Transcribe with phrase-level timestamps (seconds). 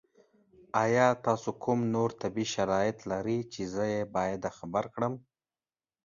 [0.83, 5.13] ایا تاسو کوم نور طبي شرایط لرئ چې زه یې باید خبر کړم؟